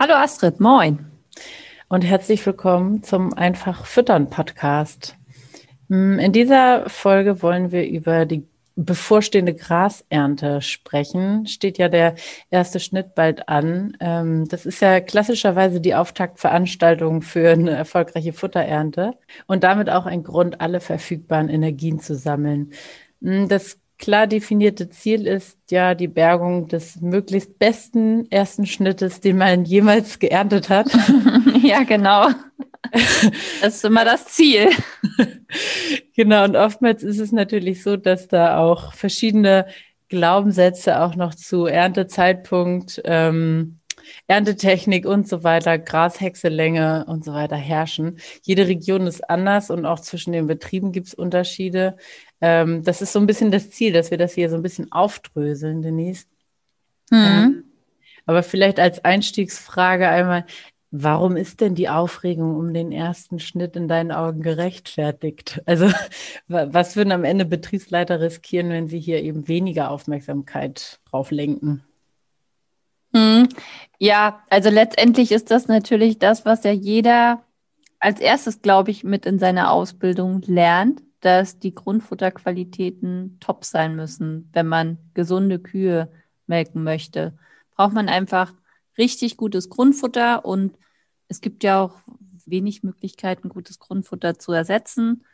Hallo 0.00 0.14
Astrid, 0.14 0.60
moin. 0.60 1.10
Und 1.88 2.02
herzlich 2.02 2.46
willkommen 2.46 3.02
zum 3.02 3.34
Einfach 3.34 3.84
Füttern 3.84 4.30
Podcast. 4.30 5.16
Hm, 5.88 6.20
in 6.20 6.32
dieser 6.32 6.88
Folge 6.88 7.42
wollen 7.42 7.72
wir 7.72 7.84
über 7.84 8.24
die 8.24 8.46
bevorstehende 8.76 9.56
Grasernte 9.56 10.62
sprechen. 10.62 11.48
Steht 11.48 11.78
ja 11.78 11.88
der 11.88 12.14
erste 12.48 12.78
Schnitt 12.78 13.16
bald 13.16 13.48
an. 13.48 13.96
Ähm, 13.98 14.46
das 14.46 14.66
ist 14.66 14.80
ja 14.80 15.00
klassischerweise 15.00 15.80
die 15.80 15.96
Auftaktveranstaltung 15.96 17.20
für 17.20 17.50
eine 17.50 17.72
erfolgreiche 17.72 18.32
Futterernte 18.32 19.14
und 19.48 19.64
damit 19.64 19.90
auch 19.90 20.06
ein 20.06 20.22
Grund, 20.22 20.60
alle 20.60 20.78
verfügbaren 20.78 21.48
Energien 21.48 21.98
zu 21.98 22.14
sammeln. 22.14 22.72
Hm, 23.20 23.48
das 23.48 23.78
klar 23.98 24.26
definierte 24.26 24.88
Ziel 24.88 25.26
ist 25.26 25.58
ja 25.70 25.94
die 25.94 26.08
Bergung 26.08 26.68
des 26.68 27.00
möglichst 27.00 27.58
besten 27.58 28.30
ersten 28.30 28.66
Schnittes, 28.66 29.20
den 29.20 29.38
man 29.38 29.64
jemals 29.64 30.18
geerntet 30.18 30.68
hat. 30.68 30.88
ja, 31.62 31.82
genau. 31.82 32.28
Das 33.60 33.74
ist 33.74 33.84
immer 33.84 34.04
das 34.04 34.26
Ziel. 34.26 34.70
Genau, 36.14 36.42
und 36.44 36.56
oftmals 36.56 37.04
ist 37.04 37.20
es 37.20 37.30
natürlich 37.30 37.84
so, 37.84 37.96
dass 37.96 38.26
da 38.26 38.58
auch 38.58 38.92
verschiedene 38.92 39.66
Glaubenssätze 40.08 41.00
auch 41.00 41.14
noch 41.14 41.32
zu 41.32 41.66
Erntezeitpunkt, 41.66 43.00
ähm, 43.04 43.78
Erntetechnik 44.26 45.06
und 45.06 45.28
so 45.28 45.44
weiter, 45.44 45.78
Grashäckselänge 45.78 47.04
und 47.06 47.24
so 47.24 47.32
weiter 47.32 47.56
herrschen. 47.56 48.18
Jede 48.42 48.66
Region 48.66 49.06
ist 49.06 49.28
anders 49.28 49.70
und 49.70 49.86
auch 49.86 50.00
zwischen 50.00 50.32
den 50.32 50.46
Betrieben 50.46 50.92
gibt 50.92 51.08
es 51.08 51.14
Unterschiede. 51.14 51.96
Ähm, 52.40 52.82
das 52.84 53.02
ist 53.02 53.12
so 53.12 53.20
ein 53.20 53.26
bisschen 53.26 53.50
das 53.50 53.70
Ziel, 53.70 53.92
dass 53.92 54.10
wir 54.10 54.18
das 54.18 54.34
hier 54.34 54.50
so 54.50 54.56
ein 54.56 54.62
bisschen 54.62 54.92
aufdröseln, 54.92 55.82
Denise. 55.82 56.26
Mhm. 57.10 57.18
Ähm, 57.18 57.64
aber 58.26 58.42
vielleicht 58.42 58.78
als 58.78 59.04
Einstiegsfrage 59.04 60.08
einmal, 60.08 60.44
Warum 60.90 61.36
ist 61.36 61.60
denn 61.60 61.74
die 61.74 61.90
Aufregung 61.90 62.56
um 62.56 62.72
den 62.72 62.92
ersten 62.92 63.40
Schnitt 63.40 63.76
in 63.76 63.88
deinen 63.88 64.10
Augen 64.10 64.40
gerechtfertigt? 64.40 65.60
Also 65.66 65.90
was 66.48 66.96
würden 66.96 67.12
am 67.12 67.24
Ende 67.24 67.44
Betriebsleiter 67.44 68.20
riskieren, 68.20 68.70
wenn 68.70 68.88
sie 68.88 68.98
hier 68.98 69.22
eben 69.22 69.48
weniger 69.48 69.90
Aufmerksamkeit 69.90 71.00
drauf 71.10 71.30
lenken? 71.30 71.84
Hm. 73.14 73.48
Ja, 73.98 74.42
also 74.48 74.70
letztendlich 74.70 75.32
ist 75.32 75.50
das 75.50 75.66
natürlich 75.66 76.18
das, 76.18 76.44
was 76.44 76.64
ja 76.64 76.72
jeder 76.72 77.42
als 77.98 78.20
erstes, 78.20 78.62
glaube 78.62 78.90
ich, 78.90 79.02
mit 79.02 79.26
in 79.26 79.38
seiner 79.38 79.72
Ausbildung 79.72 80.42
lernt, 80.42 81.02
dass 81.20 81.58
die 81.58 81.74
Grundfutterqualitäten 81.74 83.38
top 83.40 83.64
sein 83.64 83.96
müssen, 83.96 84.48
wenn 84.52 84.68
man 84.68 84.98
gesunde 85.14 85.58
Kühe 85.58 86.12
melken 86.46 86.84
möchte. 86.84 87.36
Braucht 87.74 87.92
man 87.92 88.08
einfach 88.08 88.54
richtig 88.96 89.36
gutes 89.36 89.68
Grundfutter 89.68 90.44
und 90.44 90.78
es 91.26 91.40
gibt 91.40 91.64
ja 91.64 91.82
auch 91.82 91.96
wenig 92.46 92.84
Möglichkeiten, 92.84 93.48
gutes 93.48 93.80
Grundfutter 93.80 94.38
zu 94.38 94.52
ersetzen. 94.52 95.24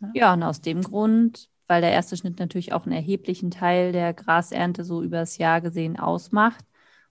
Ja. 0.00 0.10
ja, 0.14 0.32
und 0.34 0.42
aus 0.42 0.60
dem 0.60 0.82
Grund, 0.82 1.48
weil 1.66 1.80
der 1.80 1.90
erste 1.90 2.16
Schnitt 2.16 2.38
natürlich 2.38 2.72
auch 2.72 2.84
einen 2.84 2.94
erheblichen 2.94 3.50
Teil 3.50 3.92
der 3.92 4.12
Grasernte 4.12 4.84
so 4.84 5.02
übers 5.02 5.38
Jahr 5.38 5.62
gesehen 5.62 5.98
ausmacht 5.98 6.64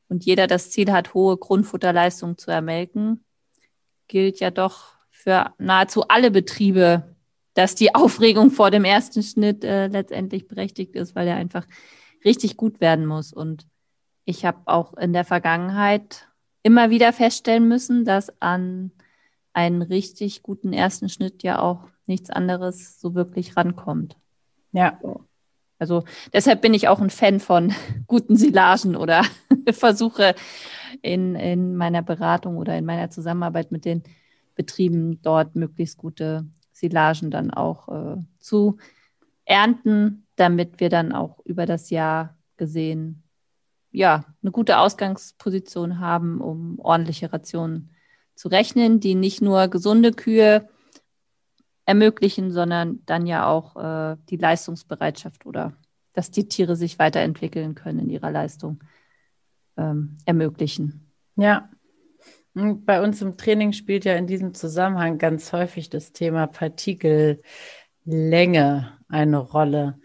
und 0.09 0.25
jeder 0.25 0.47
das 0.47 0.72
Ziel 0.72 0.92
hat, 0.92 1.14
hohe 1.14 1.38
Grundfutterleistung 1.38 2.38
zu 2.38 2.52
ermelken, 2.52 3.24
gilt 4.08 4.40
ja 4.40 4.52
doch 4.52 4.96
für 5.12 5.53
nahezu 5.58 6.08
alle 6.08 6.31
Betriebe, 6.31 7.16
dass 7.53 7.75
die 7.75 7.96
Aufregung 7.96 8.52
vor 8.52 8.72
dem 8.72 8.84
ersten 8.84 9.24
Schnitt 9.24 9.64
äh, 9.64 9.88
letztendlich 9.88 10.48
berechtigt 10.48 10.96
ist, 10.96 11.16
weil 11.16 11.28
er 11.28 11.36
einfach 11.36 11.66
richtig 12.25 12.58
gut 12.58 12.81
werden 12.81 13.06
muss. 13.06 13.31
Und 13.31 13.68
ich 14.25 14.46
habe 14.46 14.59
auch 14.66 14.94
in 14.96 15.14
der 15.14 15.25
Vergangenheit 15.25 16.28
immer 16.64 16.90
wieder 16.90 17.14
feststellen 17.14 17.68
müssen, 17.68 18.06
dass 18.06 18.34
an 18.42 18.92
einen 19.53 19.81
richtig 19.81 20.44
guten 20.44 20.74
ersten 20.74 21.09
Schnitt 21.09 21.44
ja 21.44 21.59
auch 21.62 21.88
nichts 22.06 22.30
anderes 22.30 23.00
so 23.00 23.14
wirklich 23.16 23.56
rankommt. 23.56 24.18
Ja. 24.72 25.00
Also 25.79 26.03
deshalb 26.34 26.62
bin 26.62 26.73
ich 26.73 26.88
auch 26.88 27.00
ein 27.00 27.09
Fan 27.09 27.40
von 27.40 27.73
guten 28.07 28.35
Silagen 28.35 28.95
oder 28.95 29.23
versuche 29.72 30.35
in, 31.01 31.35
in 31.35 31.75
meiner 31.75 32.01
Beratung 32.01 32.57
oder 32.57 32.78
in 32.78 32.85
meiner 32.85 33.09
Zusammenarbeit 33.09 33.72
mit 33.72 33.85
den 33.85 34.03
Betrieben 34.56 35.22
dort 35.22 35.56
möglichst 35.56 35.97
gute 35.97 36.45
Silagen 36.73 37.31
dann 37.31 37.51
auch 37.51 37.88
äh, 37.88 38.18
zu 38.39 38.78
ernten, 39.45 40.28
damit 40.35 40.79
wir 40.79 40.89
dann 40.89 41.13
auch 41.13 41.39
über 41.45 41.66
das 41.66 41.89
Jahr 41.89 42.38
gesehen 42.57 43.23
ja, 43.91 44.25
eine 44.41 44.51
gute 44.51 44.78
Ausgangsposition 44.78 46.00
haben, 46.00 46.41
um 46.41 46.79
ordentliche 46.79 47.34
Rationen 47.34 47.89
zu 48.35 48.47
rechnen, 48.47 49.00
die 49.00 49.16
nicht 49.16 49.41
nur 49.41 49.68
gesunde 49.68 50.12
Kühe 50.12 50.69
ermöglichen, 51.89 52.51
sondern 52.51 53.00
dann 53.07 53.25
ja 53.25 53.47
auch 53.47 53.75
äh, 53.75 54.16
die 54.29 54.38
Leistungsbereitschaft 54.38 55.47
oder 55.47 55.73
dass 56.13 56.29
die 56.29 56.47
Tiere 56.47 56.75
sich 56.75 57.00
weiterentwickeln 57.00 57.73
können 57.73 57.97
in 58.01 58.11
ihrer 58.11 58.29
Leistung 58.29 58.79
ähm, 59.75 60.17
ermöglichen. 60.25 61.11
Ja. 61.35 61.67
Bei 62.53 63.01
uns 63.01 63.23
im 63.23 63.38
Training 63.38 63.73
spielt 63.73 64.05
ja 64.05 64.13
in 64.16 64.27
diesem 64.27 64.53
Zusammenhang 64.53 65.17
ganz 65.17 65.51
häufig 65.51 65.89
das 65.89 66.11
Thema 66.11 66.45
Partikellänge 66.45 67.41
eine 69.07 69.38
Rolle. 69.38 70.00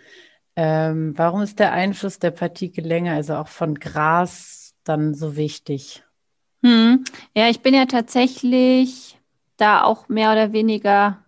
Ähm, 0.56 1.12
warum 1.18 1.42
ist 1.42 1.58
der 1.58 1.72
Einfluss 1.72 2.18
der 2.18 2.30
Partikellänge, 2.30 3.12
also 3.12 3.34
auch 3.34 3.48
von 3.48 3.74
Gras, 3.74 4.74
dann 4.84 5.12
so 5.12 5.36
wichtig? 5.36 6.02
Hm. 6.62 7.04
Ja, 7.36 7.50
ich 7.50 7.60
bin 7.60 7.74
ja 7.74 7.84
tatsächlich 7.84 9.18
da 9.58 9.82
auch 9.82 10.08
mehr 10.08 10.32
oder 10.32 10.52
weniger 10.52 11.23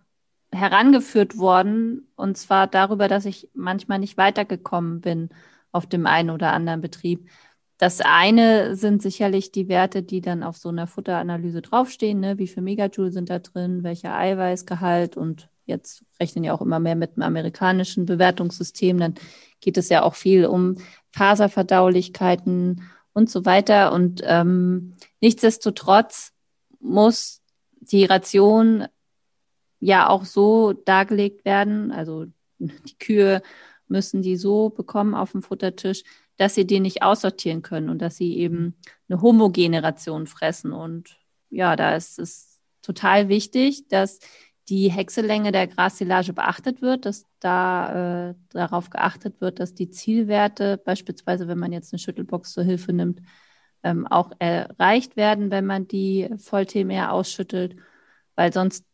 herangeführt 0.57 1.37
worden. 1.37 2.07
Und 2.15 2.37
zwar 2.37 2.67
darüber, 2.67 3.07
dass 3.07 3.25
ich 3.25 3.49
manchmal 3.53 3.99
nicht 3.99 4.17
weitergekommen 4.17 5.01
bin 5.01 5.29
auf 5.71 5.85
dem 5.85 6.05
einen 6.05 6.29
oder 6.29 6.53
anderen 6.53 6.81
Betrieb. 6.81 7.29
Das 7.77 8.01
eine 8.01 8.75
sind 8.75 9.01
sicherlich 9.01 9.51
die 9.51 9.67
Werte, 9.67 10.01
die 10.01 10.21
dann 10.21 10.41
auf 10.41 10.57
so 10.57 10.69
einer 10.69 10.87
Futteranalyse 10.87 11.61
draufstehen. 11.61 12.19
Ne? 12.19 12.39
Wie 12.39 12.47
viel 12.47 12.63
Megajoule 12.63 13.11
sind 13.11 13.29
da 13.29 13.39
drin? 13.39 13.83
Welcher 13.83 14.15
Eiweißgehalt 14.15 15.15
und 15.15 15.49
jetzt 15.65 16.03
rechnen 16.19 16.43
ja 16.43 16.53
auch 16.53 16.61
immer 16.61 16.79
mehr 16.79 16.95
mit 16.95 17.15
dem 17.15 17.23
amerikanischen 17.23 18.05
Bewertungssystem, 18.05 18.97
dann 18.97 19.15
geht 19.59 19.77
es 19.77 19.89
ja 19.89 20.01
auch 20.01 20.15
viel 20.15 20.45
um 20.47 20.77
Faserverdaulichkeiten 21.11 22.81
und 23.13 23.29
so 23.29 23.45
weiter. 23.45 23.91
Und 23.91 24.21
ähm, 24.25 24.95
nichtsdestotrotz 25.21 26.33
muss 26.79 27.41
die 27.79 28.05
Ration 28.05 28.87
ja 29.79 30.09
auch 30.09 30.25
so 30.25 30.73
dargelegt 30.73 31.45
werden, 31.45 31.91
also 31.91 32.25
die 32.59 32.97
Kühe 32.97 33.41
müssen 33.87 34.21
die 34.21 34.35
so 34.35 34.69
bekommen 34.69 35.13
auf 35.13 35.31
dem 35.31 35.43
Futtertisch, 35.43 36.03
dass 36.37 36.55
sie 36.55 36.67
die 36.67 36.79
nicht 36.79 37.01
aussortieren 37.01 37.61
können 37.61 37.89
und 37.89 38.01
dass 38.01 38.17
sie 38.17 38.37
eben 38.37 38.75
eine 39.09 39.21
homogene 39.21 39.81
Ration 39.83 40.27
fressen. 40.27 40.71
Und 40.71 41.17
ja, 41.49 41.75
da 41.75 41.95
ist 41.95 42.19
es 42.19 42.59
total 42.81 43.29
wichtig, 43.29 43.87
dass 43.87 44.19
die 44.69 44.91
Häcksellänge 44.91 45.51
der 45.51 45.67
Grassilage 45.67 46.33
beachtet 46.33 46.81
wird, 46.81 47.05
dass 47.05 47.25
da 47.39 48.29
äh, 48.29 48.35
darauf 48.49 48.89
geachtet 48.89 49.39
wird, 49.39 49.59
dass 49.59 49.73
die 49.73 49.89
Zielwerte, 49.89 50.77
beispielsweise 50.77 51.47
wenn 51.47 51.57
man 51.57 51.71
jetzt 51.71 51.93
eine 51.93 51.99
Schüttelbox 51.99 52.51
zur 52.53 52.63
Hilfe 52.63 52.91
nimmt, 52.91 53.21
ähm, 53.83 54.05
auch 54.07 54.31
erreicht 54.39 55.15
werden, 55.15 55.51
wenn 55.51 55.65
man 55.65 55.87
die 55.87 56.27
Voll-TMR 56.37 57.13
ausschüttelt, 57.13 57.77
weil 58.35 58.51
sonst 58.51 58.85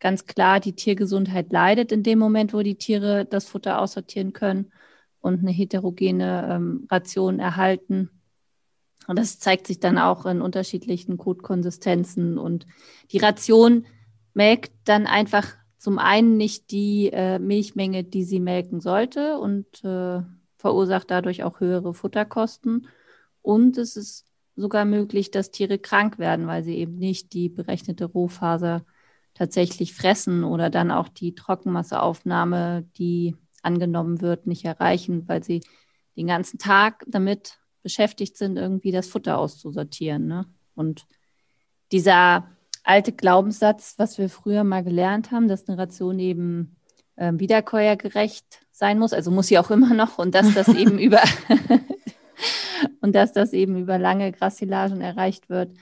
ganz 0.00 0.26
klar 0.26 0.60
die 0.60 0.74
Tiergesundheit 0.74 1.52
leidet 1.52 1.92
in 1.92 2.02
dem 2.02 2.18
Moment, 2.18 2.52
wo 2.52 2.62
die 2.62 2.76
Tiere 2.76 3.26
das 3.26 3.46
Futter 3.46 3.80
aussortieren 3.80 4.32
können 4.32 4.72
und 5.20 5.40
eine 5.40 5.50
heterogene 5.50 6.48
ähm, 6.50 6.86
Ration 6.90 7.38
erhalten. 7.38 8.10
Und 9.06 9.18
das 9.18 9.38
zeigt 9.38 9.66
sich 9.66 9.80
dann 9.80 9.98
auch 9.98 10.26
in 10.26 10.40
unterschiedlichen 10.40 11.18
Kotkonsistenzen. 11.18 12.38
Und 12.38 12.66
die 13.12 13.18
Ration 13.18 13.86
melkt 14.34 14.72
dann 14.84 15.06
einfach 15.06 15.48
zum 15.78 15.98
einen 15.98 16.36
nicht 16.36 16.70
die 16.70 17.10
äh, 17.12 17.38
Milchmenge, 17.38 18.04
die 18.04 18.24
sie 18.24 18.40
melken 18.40 18.80
sollte 18.80 19.38
und 19.38 19.84
äh, 19.84 20.20
verursacht 20.56 21.10
dadurch 21.10 21.42
auch 21.42 21.60
höhere 21.60 21.94
Futterkosten. 21.94 22.86
Und 23.42 23.78
es 23.78 23.96
ist 23.96 24.26
sogar 24.56 24.84
möglich, 24.84 25.30
dass 25.30 25.50
Tiere 25.50 25.78
krank 25.78 26.18
werden, 26.18 26.46
weil 26.46 26.62
sie 26.62 26.76
eben 26.76 26.96
nicht 26.96 27.32
die 27.32 27.48
berechnete 27.48 28.04
Rohfaser 28.04 28.84
tatsächlich 29.34 29.94
fressen 29.94 30.44
oder 30.44 30.70
dann 30.70 30.90
auch 30.90 31.08
die 31.08 31.34
Trockenmasseaufnahme, 31.34 32.84
die 32.96 33.36
angenommen 33.62 34.20
wird, 34.20 34.46
nicht 34.46 34.64
erreichen, 34.64 35.28
weil 35.28 35.42
sie 35.42 35.60
den 36.16 36.26
ganzen 36.26 36.58
Tag 36.58 37.04
damit 37.06 37.58
beschäftigt 37.82 38.36
sind, 38.36 38.56
irgendwie 38.56 38.92
das 38.92 39.08
Futter 39.08 39.38
auszusortieren. 39.38 40.26
Ne? 40.26 40.46
Und 40.74 41.06
dieser 41.92 42.48
alte 42.84 43.12
Glaubenssatz, 43.12 43.94
was 43.98 44.18
wir 44.18 44.28
früher 44.28 44.64
mal 44.64 44.84
gelernt 44.84 45.30
haben, 45.30 45.48
dass 45.48 45.68
eine 45.68 45.78
Ration 45.78 46.18
eben 46.18 46.76
äh, 47.16 47.32
wiederkäuergerecht 47.34 48.66
sein 48.72 48.98
muss, 48.98 49.12
also 49.12 49.30
muss 49.30 49.48
sie 49.48 49.58
auch 49.58 49.70
immer 49.70 49.94
noch, 49.94 50.18
und 50.18 50.34
dass 50.34 50.54
das 50.54 50.68
eben 50.68 50.98
über 50.98 51.20
und 53.00 53.14
dass 53.14 53.32
das 53.32 53.52
eben 53.52 53.76
über 53.76 53.98
lange 53.98 54.32
Grassilagen 54.32 55.00
erreicht 55.00 55.48
wird, 55.48 55.72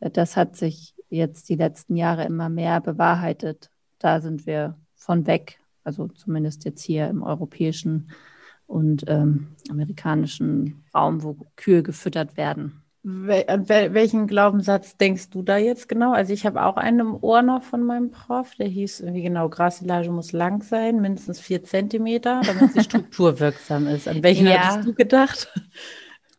äh, 0.00 0.10
das 0.10 0.36
hat 0.36 0.56
sich 0.56 0.94
jetzt 1.10 1.48
die 1.48 1.56
letzten 1.56 1.96
Jahre 1.96 2.24
immer 2.24 2.48
mehr 2.48 2.80
bewahrheitet. 2.80 3.70
Da 3.98 4.20
sind 4.20 4.46
wir 4.46 4.76
von 4.94 5.26
weg, 5.26 5.58
also 5.84 6.08
zumindest 6.08 6.64
jetzt 6.64 6.82
hier 6.82 7.08
im 7.08 7.22
europäischen 7.22 8.10
und 8.66 9.04
ähm, 9.08 9.48
amerikanischen 9.68 10.84
Raum, 10.94 11.22
wo 11.22 11.36
Kühe 11.56 11.82
gefüttert 11.82 12.36
werden. 12.36 12.82
An 13.02 13.66
welchen 13.68 14.26
Glaubenssatz 14.26 14.98
denkst 14.98 15.30
du 15.30 15.42
da 15.42 15.56
jetzt 15.56 15.88
genau? 15.88 16.12
Also 16.12 16.34
ich 16.34 16.44
habe 16.44 16.62
auch 16.62 16.76
einen 16.76 17.00
im 17.00 17.16
Ohr 17.22 17.40
noch 17.40 17.62
von 17.62 17.82
meinem 17.82 18.10
Prof, 18.10 18.54
der 18.56 18.68
hieß 18.68 19.00
irgendwie 19.00 19.22
genau, 19.22 19.48
Grassilage 19.48 20.10
muss 20.10 20.32
lang 20.32 20.62
sein, 20.62 21.00
mindestens 21.00 21.40
vier 21.40 21.64
Zentimeter, 21.64 22.42
damit 22.44 22.74
sie 22.74 22.80
strukturwirksam 22.84 23.86
ist. 23.86 24.06
An 24.06 24.22
welchen 24.22 24.46
ja. 24.46 24.58
hattest 24.58 24.86
du 24.86 24.92
gedacht? 24.92 25.48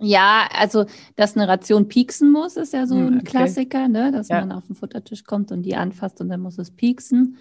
Ja, 0.01 0.50
also 0.51 0.86
dass 1.15 1.36
eine 1.36 1.48
Ration 1.48 1.88
pieksen 1.88 2.31
muss, 2.31 2.57
ist 2.57 2.74
ja 2.74 2.88
so 2.88 2.95
hm, 2.95 3.07
ein 3.07 3.15
okay. 3.19 3.25
Klassiker, 3.25 3.88
ne? 3.88 4.12
dass 4.12 4.30
ja. 4.30 4.39
man 4.39 4.51
auf 4.51 4.65
den 4.65 4.75
Futtertisch 4.75 5.24
kommt 5.24 5.51
und 5.51 5.62
die 5.63 5.75
anfasst 5.75 6.19
und 6.21 6.30
dann 6.30 6.42
muss 6.42 6.57
es 6.57 6.71
pieksen. 6.71 7.38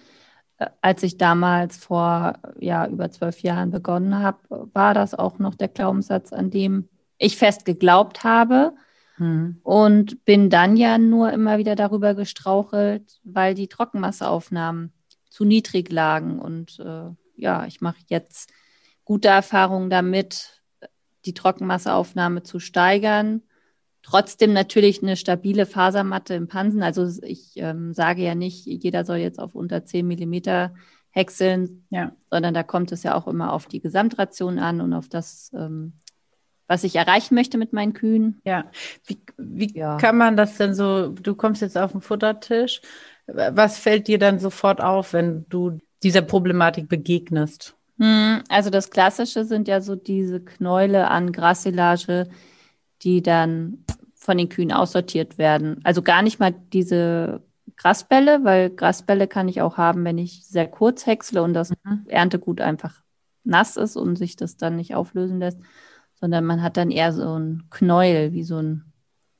Äh, 0.57 0.67
als 0.81 1.03
ich 1.03 1.17
damals 1.17 1.77
vor 1.77 2.39
ja, 2.59 2.87
über 2.87 3.09
zwölf 3.09 3.39
Jahren 3.41 3.71
begonnen 3.71 4.19
habe, 4.19 4.69
war 4.73 4.93
das 4.93 5.15
auch 5.15 5.39
noch 5.39 5.55
der 5.55 5.69
Glaubenssatz, 5.69 6.31
an 6.31 6.51
dem 6.51 6.87
ich 7.17 7.37
fest 7.37 7.65
geglaubt 7.65 8.23
habe. 8.23 8.73
Hm. 9.17 9.59
Und 9.63 10.23
bin 10.25 10.49
dann 10.49 10.77
ja 10.77 10.97
nur 10.97 11.31
immer 11.31 11.57
wieder 11.57 11.75
darüber 11.75 12.15
gestrauchelt, 12.15 13.19
weil 13.23 13.55
die 13.55 13.67
Trockenmasseaufnahmen 13.67 14.93
zu 15.29 15.45
niedrig 15.45 15.91
lagen. 15.91 16.39
Und 16.39 16.79
äh, 16.79 17.09
ja, 17.35 17.65
ich 17.65 17.81
mache 17.81 17.99
jetzt 18.07 18.51
gute 19.03 19.27
Erfahrungen 19.27 19.89
damit, 19.89 20.60
die 21.25 21.33
Trockenmasseaufnahme 21.33 22.43
zu 22.43 22.59
steigern. 22.59 23.41
Trotzdem 24.03 24.53
natürlich 24.53 25.03
eine 25.03 25.15
stabile 25.15 25.65
Fasermatte 25.65 26.33
im 26.33 26.47
Pansen. 26.47 26.81
Also 26.81 27.07
ich 27.23 27.53
ähm, 27.55 27.93
sage 27.93 28.23
ja 28.23 28.35
nicht, 28.35 28.65
jeder 28.65 29.05
soll 29.05 29.17
jetzt 29.17 29.39
auf 29.39 29.53
unter 29.53 29.85
10 29.85 30.07
Millimeter 30.07 30.73
häckseln, 31.11 31.85
ja. 31.89 32.15
sondern 32.29 32.53
da 32.53 32.63
kommt 32.63 32.91
es 32.91 33.03
ja 33.03 33.15
auch 33.15 33.27
immer 33.27 33.53
auf 33.53 33.67
die 33.67 33.81
Gesamtration 33.81 34.59
an 34.59 34.81
und 34.81 34.93
auf 34.93 35.09
das, 35.09 35.51
ähm, 35.53 35.93
was 36.67 36.83
ich 36.83 36.95
erreichen 36.95 37.35
möchte 37.35 37.57
mit 37.57 37.73
meinen 37.73 37.93
Kühen. 37.93 38.41
Ja, 38.45 38.71
wie, 39.05 39.21
wie 39.37 39.77
ja. 39.77 39.97
kann 39.97 40.17
man 40.17 40.37
das 40.37 40.57
denn 40.57 40.73
so, 40.73 41.09
du 41.09 41.35
kommst 41.35 41.61
jetzt 41.61 41.77
auf 41.77 41.91
den 41.91 42.01
Futtertisch, 42.01 42.81
was 43.27 43.77
fällt 43.77 44.07
dir 44.07 44.17
dann 44.17 44.39
sofort 44.39 44.81
auf, 44.81 45.13
wenn 45.13 45.45
du 45.49 45.79
dieser 46.01 46.21
Problematik 46.21 46.89
begegnest? 46.89 47.75
Hm, 48.01 48.41
also 48.49 48.71
das 48.71 48.89
Klassische 48.89 49.45
sind 49.45 49.67
ja 49.67 49.79
so 49.79 49.95
diese 49.95 50.39
Knäule 50.39 51.07
an 51.09 51.31
Grassilage, 51.31 52.27
die 53.03 53.21
dann 53.21 53.85
von 54.15 54.39
den 54.39 54.49
Kühen 54.49 54.71
aussortiert 54.71 55.37
werden. 55.37 55.79
Also 55.83 56.01
gar 56.01 56.23
nicht 56.23 56.39
mal 56.39 56.51
diese 56.73 57.43
Grasbälle, 57.77 58.43
weil 58.43 58.71
Grasbälle 58.71 59.27
kann 59.27 59.47
ich 59.47 59.61
auch 59.61 59.77
haben, 59.77 60.03
wenn 60.03 60.17
ich 60.17 60.47
sehr 60.47 60.67
kurz 60.67 61.05
häcksle 61.05 61.43
und 61.43 61.53
das 61.53 61.73
mhm. 61.83 62.05
Erntegut 62.07 62.59
einfach 62.59 63.03
nass 63.43 63.77
ist 63.77 63.95
und 63.95 64.15
sich 64.15 64.35
das 64.35 64.57
dann 64.57 64.77
nicht 64.77 64.95
auflösen 64.95 65.37
lässt, 65.37 65.59
sondern 66.15 66.43
man 66.43 66.63
hat 66.63 66.77
dann 66.77 66.89
eher 66.89 67.13
so 67.13 67.37
ein 67.37 67.67
Knäuel, 67.69 68.33
wie 68.33 68.43
so 68.43 68.57
ein 68.57 68.91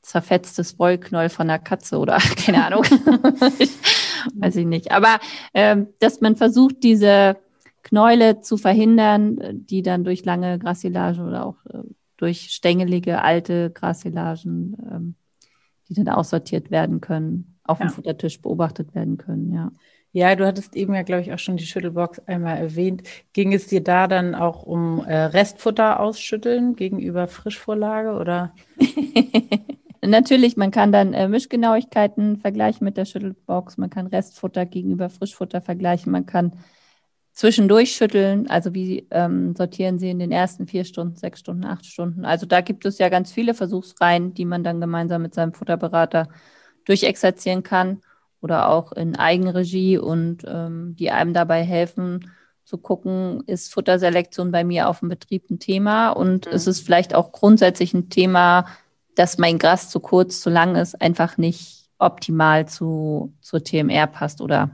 zerfetztes 0.03 0.77
Wollknäuel 0.77 1.29
von 1.29 1.49
einer 1.49 1.59
Katze 1.59 1.97
oder 1.97 2.17
keine 2.45 2.63
Ahnung. 2.63 2.83
weiß 4.35 4.55
ich 4.55 4.67
nicht. 4.67 4.91
Aber 4.91 5.19
ähm, 5.55 5.87
dass 5.99 6.21
man 6.21 6.35
versucht, 6.35 6.83
diese 6.83 7.37
Knäule 7.83 8.41
zu 8.41 8.57
verhindern, 8.57 9.39
die 9.53 9.81
dann 9.81 10.03
durch 10.03 10.25
lange 10.25 10.59
Grassilagen 10.59 11.27
oder 11.27 11.45
auch 11.45 11.57
äh, 11.65 11.79
durch 12.17 12.51
stängelige 12.51 13.21
alte 13.21 13.71
Grassilagen, 13.71 14.77
ähm, 14.91 15.15
die 15.89 15.95
dann 15.95 16.09
aussortiert 16.09 16.71
werden 16.71 17.01
können, 17.01 17.57
auf 17.63 17.79
ja. 17.79 17.87
dem 17.87 17.91
Futtertisch 17.91 18.41
beobachtet 18.41 18.93
werden 18.93 19.17
können, 19.17 19.51
ja. 19.51 19.71
Ja, 20.13 20.35
du 20.35 20.45
hattest 20.45 20.75
eben 20.75 20.93
ja, 20.93 21.03
glaube 21.03 21.21
ich, 21.21 21.31
auch 21.31 21.39
schon 21.39 21.55
die 21.55 21.65
Schüttelbox 21.65 22.19
einmal 22.27 22.57
erwähnt. 22.57 23.03
Ging 23.31 23.53
es 23.53 23.67
dir 23.67 23.81
da 23.81 24.07
dann 24.07 24.35
auch 24.35 24.63
um 24.63 25.05
äh, 25.05 25.15
Restfutter 25.15 26.01
ausschütteln 26.01 26.75
gegenüber 26.75 27.29
Frischvorlage 27.29 28.19
oder? 28.19 28.53
Natürlich, 30.05 30.57
man 30.57 30.71
kann 30.71 30.91
dann 30.91 31.13
äh, 31.13 31.29
Mischgenauigkeiten 31.29 32.37
vergleichen 32.37 32.83
mit 32.83 32.97
der 32.97 33.05
Schüttelbox, 33.05 33.77
man 33.77 33.89
kann 33.89 34.07
Restfutter 34.07 34.65
gegenüber 34.65 35.09
Frischfutter 35.09 35.61
vergleichen, 35.61 36.11
man 36.11 36.25
kann 36.25 36.53
zwischendurch 37.41 37.93
schütteln. 37.95 38.47
Also 38.51 38.75
wie 38.75 39.07
ähm, 39.09 39.55
sortieren 39.55 39.97
Sie 39.97 40.11
in 40.11 40.19
den 40.19 40.31
ersten 40.31 40.67
vier 40.67 40.85
Stunden, 40.85 41.15
sechs 41.15 41.39
Stunden, 41.39 41.65
acht 41.65 41.87
Stunden? 41.87 42.23
Also 42.23 42.45
da 42.45 42.61
gibt 42.61 42.85
es 42.85 42.99
ja 42.99 43.09
ganz 43.09 43.31
viele 43.31 43.55
Versuchsreihen, 43.55 44.35
die 44.35 44.45
man 44.45 44.63
dann 44.63 44.79
gemeinsam 44.79 45.23
mit 45.23 45.33
seinem 45.33 45.51
Futterberater 45.51 46.27
durchexerzieren 46.85 47.63
kann 47.63 48.01
oder 48.41 48.69
auch 48.69 48.91
in 48.91 49.15
Eigenregie 49.15 49.97
und 49.97 50.43
ähm, 50.47 50.95
die 50.99 51.09
einem 51.09 51.33
dabei 51.33 51.63
helfen 51.63 52.31
zu 52.63 52.77
gucken, 52.77 53.43
ist 53.47 53.73
Futterselektion 53.73 54.51
bei 54.51 54.63
mir 54.63 54.87
auf 54.87 54.99
dem 54.99 55.09
Betrieb 55.09 55.49
ein 55.49 55.57
Thema 55.57 56.11
und 56.11 56.45
mhm. 56.45 56.53
ist 56.53 56.67
es 56.67 56.79
vielleicht 56.79 57.15
auch 57.15 57.31
grundsätzlich 57.31 57.95
ein 57.95 58.09
Thema, 58.09 58.67
dass 59.15 59.39
mein 59.39 59.57
Gras 59.57 59.89
zu 59.89 59.99
kurz, 59.99 60.41
zu 60.41 60.51
lang 60.51 60.75
ist, 60.75 61.01
einfach 61.01 61.39
nicht 61.39 61.89
optimal 61.97 62.67
zu, 62.67 63.33
zur 63.41 63.63
TMR 63.63 64.05
passt 64.05 64.41
oder 64.41 64.69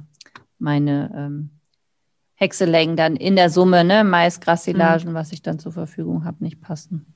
meine 0.60 1.14
ähm, 1.16 1.57
Häckselängen 2.40 2.96
dann 2.96 3.16
in 3.16 3.36
der 3.36 3.50
Summe, 3.50 3.84
ne, 3.84 4.04
Mais, 4.04 4.40
Grassilagen, 4.40 5.12
mhm. 5.12 5.16
was 5.16 5.32
ich 5.32 5.42
dann 5.42 5.58
zur 5.58 5.72
Verfügung 5.72 6.24
habe, 6.24 6.44
nicht 6.44 6.62
passen. 6.62 7.14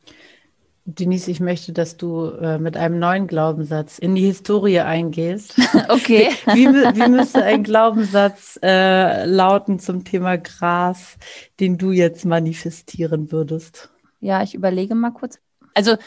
Denise, 0.85 1.29
ich 1.29 1.39
möchte, 1.39 1.73
dass 1.73 1.95
du 1.95 2.25
äh, 2.25 2.57
mit 2.57 2.75
einem 2.75 2.97
neuen 2.97 3.27
Glaubenssatz 3.27 3.99
in 3.99 4.15
die 4.15 4.25
Historie 4.25 4.79
eingehst. 4.79 5.55
Okay. 5.89 6.29
wie, 6.47 6.67
wie, 6.67 7.09
müsste 7.09 7.43
ein 7.43 7.63
Glaubenssatz 7.63 8.57
äh, 8.63 9.25
lauten 9.25 9.77
zum 9.77 10.03
Thema 10.05 10.37
Gras, 10.37 11.17
den 11.59 11.77
du 11.77 11.91
jetzt 11.91 12.25
manifestieren 12.25 13.31
würdest? 13.31 13.89
Ja, 14.21 14.41
ich 14.41 14.55
überlege 14.55 14.95
mal 14.95 15.11
kurz. 15.11 15.37
Also 15.73 15.97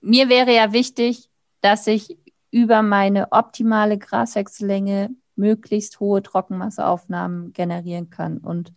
mir 0.00 0.28
wäre 0.28 0.54
ja 0.54 0.72
wichtig, 0.72 1.28
dass 1.60 1.86
ich 1.86 2.18
über 2.50 2.82
meine 2.82 3.32
optimale 3.32 3.98
Grashäcksellänge 3.98 5.10
möglichst 5.36 6.00
hohe 6.00 6.22
Trockenmasseaufnahmen 6.22 7.52
generieren 7.52 8.10
kann. 8.10 8.38
Und 8.38 8.72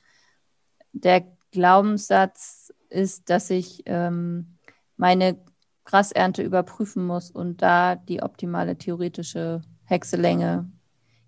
der 0.91 1.25
Glaubenssatz 1.51 2.73
ist, 2.89 3.29
dass 3.29 3.49
ich 3.49 3.83
ähm, 3.85 4.57
meine 4.95 5.37
Grasernte 5.85 6.43
überprüfen 6.43 7.05
muss 7.05 7.31
und 7.31 7.61
da 7.61 7.95
die 7.95 8.21
optimale 8.21 8.77
theoretische 8.77 9.61
Hexelänge 9.85 10.69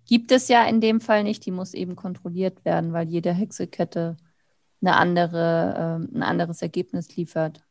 gibt 0.04 0.32
es 0.32 0.48
ja 0.48 0.64
in 0.64 0.80
dem 0.80 1.00
Fall 1.00 1.22
nicht. 1.22 1.46
Die 1.46 1.50
muss 1.50 1.72
eben 1.72 1.96
kontrolliert 1.96 2.64
werden, 2.64 2.92
weil 2.92 3.08
jede 3.08 3.32
Hexekette 3.32 4.16
eine 4.82 4.96
andere, 4.96 6.00
äh, 6.12 6.16
ein 6.16 6.22
anderes 6.22 6.62
Ergebnis 6.62 7.16
liefert. 7.16 7.64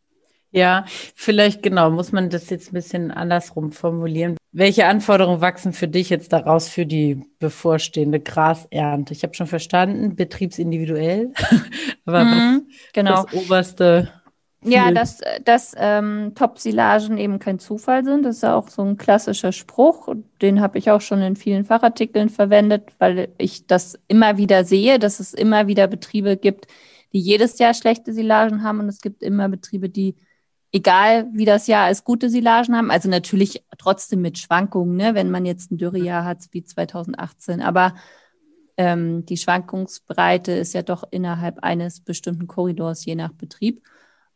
Ja, 0.52 0.86
vielleicht 1.16 1.62
genau, 1.62 1.92
muss 1.92 2.12
man 2.12 2.30
das 2.30 2.50
jetzt 2.50 2.72
ein 2.72 2.74
bisschen 2.74 3.12
andersrum 3.12 3.72
formulieren. 3.72 4.36
Welche 4.52 4.88
Anforderungen 4.88 5.42
wachsen 5.42 5.74
für 5.74 5.88
dich 5.88 6.10
jetzt 6.10 6.34
daraus 6.34 6.68
für 6.70 6.88
die 6.88 7.24
bevorstehende 7.38 8.20
Grasernte? 8.20 9.14
Ich 9.14 9.22
habe 9.22 9.36
schon 9.36 9.46
verstanden, 9.46 10.16
betriebsindividuell, 10.16 11.34
aber 12.06 12.24
mhm, 12.24 12.66
was, 12.68 12.94
genau. 12.94 13.24
das 13.26 13.34
oberste 13.34 14.12
Ja, 14.64 14.92
dass, 14.92 15.22
dass 15.46 15.76
ähm, 15.78 16.34
Top-Silagen 16.34 17.20
eben 17.20 17.38
kein 17.38 17.60
Zufall 17.60 18.04
sind. 18.04 18.26
Das 18.26 18.38
ist 18.38 18.42
ja 18.42 18.56
auch 18.56 18.70
so 18.70 18.82
ein 18.82 18.98
klassischer 18.98 19.52
Spruch. 19.52 20.16
Den 20.42 20.62
habe 20.62 20.80
ich 20.80 20.90
auch 20.90 21.02
schon 21.02 21.22
in 21.22 21.36
vielen 21.36 21.64
Fachartikeln 21.64 22.30
verwendet, 22.30 22.92
weil 22.98 23.30
ich 23.38 23.68
das 23.68 24.00
immer 24.08 24.38
wieder 24.38 24.64
sehe, 24.64 24.98
dass 24.98 25.20
es 25.20 25.36
immer 25.36 25.68
wieder 25.68 25.86
Betriebe 25.86 26.38
gibt, 26.38 26.66
die 27.14 27.20
jedes 27.20 27.60
Jahr 27.60 27.76
schlechte 27.76 28.14
Silagen 28.14 28.64
haben. 28.64 28.80
Und 28.80 28.90
es 28.90 29.00
gibt 29.00 29.22
immer 29.22 29.48
Betriebe, 29.48 29.90
die, 29.90 30.16
egal 30.72 31.28
wie 31.34 31.46
das 31.46 31.68
Jahr 31.68 31.90
ist, 31.90 32.04
gute 32.04 32.30
Silagen 32.30 32.76
haben. 32.76 32.92
Also 32.92 33.10
natürlich 33.10 33.64
trotzdem 33.78 34.22
mit 34.22 34.38
Schwankungen, 34.38 34.96
ne? 34.96 35.16
wenn 35.16 35.32
man 35.32 35.46
jetzt 35.46 35.72
ein 35.72 35.78
Dürrejahr 35.78 36.26
hat 36.26 36.48
wie 36.52 36.64
2018. 36.64 37.62
Aber 37.62 37.96
ähm, 38.78 39.26
die 39.26 39.38
Schwankungsbreite 39.38 40.52
ist 40.54 40.74
ja 40.74 40.84
doch 40.84 41.04
innerhalb 41.12 41.60
eines 41.60 42.02
bestimmten 42.02 42.48
Korridors, 42.48 43.06
je 43.06 43.16
nach 43.16 43.34
Betrieb. 43.34 43.84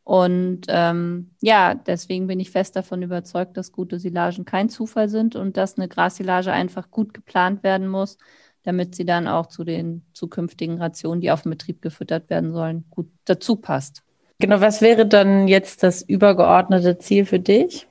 Und 0.04 0.66
ähm, 0.68 1.32
ja, 1.42 1.76
deswegen 1.76 2.28
bin 2.28 2.40
ich 2.40 2.52
fest 2.52 2.76
davon 2.76 3.02
überzeugt, 3.04 3.56
dass 3.56 3.72
gute 3.72 4.00
Silagen 4.00 4.44
kein 4.44 4.68
Zufall 4.70 5.08
sind 5.08 5.36
und 5.38 5.56
dass 5.56 5.78
eine 5.78 5.88
Grassilage 5.88 6.52
einfach 6.52 6.92
gut 6.92 7.14
geplant 7.14 7.64
werden 7.64 7.88
muss, 7.88 8.18
damit 8.64 8.96
sie 8.96 9.06
dann 9.06 9.30
auch 9.30 9.48
zu 9.48 9.64
den 9.64 10.06
zukünftigen 10.14 10.78
Rationen, 10.78 11.22
die 11.22 11.32
auf 11.32 11.44
dem 11.44 11.52
Betrieb 11.52 11.82
gefüttert 11.82 12.30
werden 12.30 12.52
sollen, 12.52 12.86
gut 12.90 13.10
dazu 13.24 13.56
passt. 13.56 14.04
Genau, 14.44 14.60
was 14.60 14.82
wäre 14.82 15.06
dann 15.06 15.48
jetzt 15.48 15.84
das 15.84 16.02
übergeordnete 16.02 17.00
Ziel 17.00 17.24
für 17.24 17.40
dich? 17.40 17.88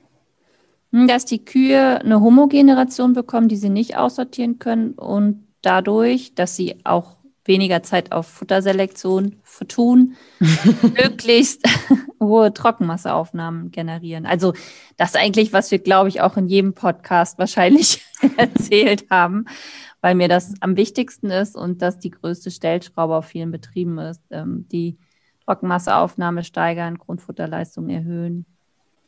Hm, 0.93 1.09
dass 1.09 1.25
die 1.25 1.43
Kühe 1.43 1.99
eine 1.99 2.21
homogene 2.21 2.77
Ration 2.77 3.15
bekommen, 3.15 3.49
die 3.49 3.57
sie 3.57 3.71
nicht 3.71 3.97
aussortieren 3.97 4.59
können 4.59 4.93
und 4.93 5.47
dadurch, 5.63 6.35
dass 6.35 6.55
sie 6.55 6.77
auch 6.85 7.17
weniger 7.47 7.83
Zeit 7.83 8.13
auf 8.13 8.27
Futterselektion 8.27 9.37
vertun, 9.43 10.17
möglichst 10.83 11.67
hohe 12.21 12.53
Trockenmasseaufnahmen 12.53 13.71
generieren. 13.71 14.27
Also 14.27 14.53
das 14.99 15.15
eigentlich, 15.15 15.55
was 15.55 15.71
wir, 15.71 15.79
glaube 15.79 16.11
ich, 16.11 16.21
auch 16.21 16.37
in 16.37 16.49
jedem 16.49 16.75
Podcast 16.75 17.39
wahrscheinlich 17.39 18.05
erzählt 18.37 19.07
haben, 19.09 19.47
weil 20.03 20.15
mir 20.15 20.29
das 20.29 20.53
am 20.61 20.77
wichtigsten 20.77 21.31
ist 21.31 21.57
und 21.57 21.81
das 21.81 21.99
die 21.99 22.11
größte 22.11 22.51
Stellschraube 22.51 23.17
auf 23.17 23.25
vielen 23.25 23.53
Betrieben 23.53 23.97
ist, 23.97 24.21
ähm, 24.31 24.67
die 24.71 24.99
Trockenmasseaufnahme 25.45 26.45
steigern, 26.45 26.99
Grundfutterleistung 26.99 27.89
erhöhen. 27.89 28.47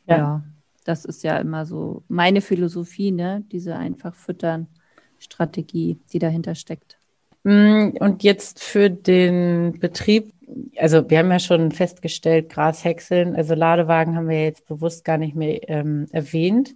Ja. 0.07 0.17
ja. 0.17 0.43
das 0.83 1.05
ist 1.05 1.23
ja 1.23 1.37
immer 1.37 1.65
so 1.65 2.03
meine 2.07 2.41
Philosophie, 2.41 3.11
ne? 3.11 3.43
diese 3.51 3.75
einfach 3.75 4.13
füttern 4.13 4.67
Strategie, 5.17 5.99
die 6.11 6.19
dahinter 6.19 6.55
steckt. 6.55 6.97
Mm, 7.43 7.91
und 7.99 8.23
jetzt 8.23 8.63
für 8.63 8.89
den 8.89 9.79
Betrieb, 9.79 10.33
also 10.77 11.09
wir 11.09 11.19
haben 11.19 11.31
ja 11.31 11.39
schon 11.39 11.71
festgestellt, 11.71 12.49
Grashäckseln, 12.49 13.35
also 13.35 13.55
Ladewagen 13.55 14.15
haben 14.15 14.29
wir 14.29 14.43
jetzt 14.43 14.67
bewusst 14.67 15.05
gar 15.05 15.17
nicht 15.17 15.35
mehr 15.35 15.67
ähm, 15.69 16.07
erwähnt. 16.11 16.75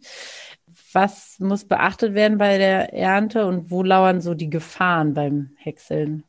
Was 0.94 1.38
muss 1.40 1.66
beachtet 1.66 2.16
werden 2.16 2.38
bei 2.40 2.58
der 2.58 2.94
Ernte 2.94 3.46
und 3.46 3.70
wo 3.70 3.84
lauern 3.84 4.22
so 4.22 4.34
die 4.34 4.50
Gefahren 4.50 5.14
beim 5.14 5.52
Häckseln? 5.58 6.24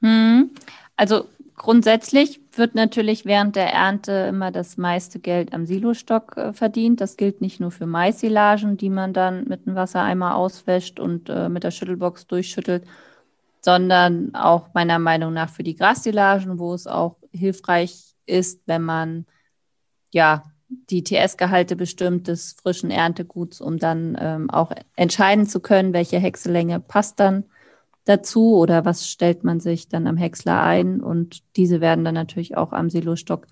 Hm. 0.00 0.50
Also 0.96 1.26
grundsätzlich 1.56 2.40
wird 2.52 2.74
natürlich 2.74 3.24
während 3.24 3.56
der 3.56 3.72
Ernte 3.72 4.12
immer 4.28 4.50
das 4.50 4.76
meiste 4.76 5.18
Geld 5.18 5.52
am 5.52 5.66
Silostock 5.66 6.36
äh, 6.36 6.52
verdient. 6.52 7.00
Das 7.00 7.16
gilt 7.16 7.40
nicht 7.40 7.60
nur 7.60 7.70
für 7.70 7.86
Maissilagen, 7.86 8.76
die 8.76 8.90
man 8.90 9.12
dann 9.12 9.44
mit 9.48 9.66
einem 9.66 9.76
Wassereimer 9.76 10.36
auswäscht 10.36 11.00
und 11.00 11.28
äh, 11.28 11.48
mit 11.48 11.64
der 11.64 11.70
Schüttelbox 11.70 12.26
durchschüttelt, 12.26 12.84
sondern 13.60 14.34
auch 14.34 14.72
meiner 14.74 14.98
Meinung 14.98 15.32
nach 15.32 15.50
für 15.50 15.62
die 15.62 15.76
Grassilagen, 15.76 16.58
wo 16.58 16.74
es 16.74 16.86
auch 16.86 17.16
hilfreich 17.32 18.14
ist, 18.26 18.62
wenn 18.66 18.82
man 18.82 19.26
ja 20.12 20.44
die 20.68 21.04
TS-Gehalte 21.04 21.76
bestimmt 21.76 22.28
des 22.28 22.56
frischen 22.60 22.90
Ernteguts, 22.90 23.60
um 23.60 23.78
dann 23.78 24.16
ähm, 24.20 24.50
auch 24.50 24.72
entscheiden 24.96 25.46
zu 25.46 25.60
können, 25.60 25.92
welche 25.92 26.18
Häckselänge 26.18 26.80
passt 26.80 27.20
dann 27.20 27.44
dazu 28.06 28.56
oder 28.56 28.84
was 28.84 29.10
stellt 29.10 29.44
man 29.44 29.60
sich 29.60 29.88
dann 29.88 30.06
am 30.06 30.16
Häcksler 30.16 30.62
ein. 30.62 31.00
Und 31.02 31.42
diese 31.56 31.82
werden 31.82 32.04
dann 32.04 32.14
natürlich 32.14 32.56
auch 32.56 32.72
am 32.72 32.88
Silostock 32.88 33.46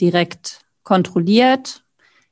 direkt 0.00 0.60
kontrolliert. 0.82 1.84